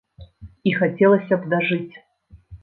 [0.69, 1.95] І хацелася б дажыць.